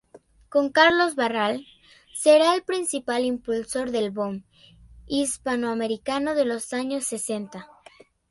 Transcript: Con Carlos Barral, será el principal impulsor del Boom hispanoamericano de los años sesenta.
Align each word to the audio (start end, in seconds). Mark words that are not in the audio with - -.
Con 0.49 0.69
Carlos 0.71 1.13
Barral, 1.13 1.67
será 2.15 2.55
el 2.55 2.63
principal 2.63 3.23
impulsor 3.23 3.91
del 3.91 4.09
Boom 4.09 4.43
hispanoamericano 5.05 6.33
de 6.33 6.43
los 6.45 6.73
años 6.73 7.03
sesenta. 7.05 7.67